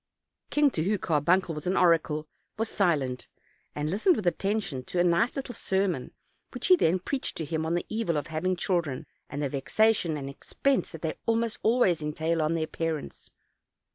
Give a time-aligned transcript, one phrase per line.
[0.49, 3.27] The king, to whom Carbuncle was an oracle, was silent,
[3.75, 6.11] and listened with attention to a nice little sermon
[6.55, 9.49] which he then preached to him on the evil of having chil dren, and the
[9.49, 13.29] vexation and expense that they almost always entail on their parents.